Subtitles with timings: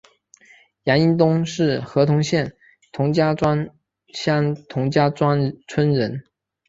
[0.85, 2.57] 杨荫东是合阳县
[2.91, 3.69] 同家庄
[4.07, 6.23] 乡同家庄村人。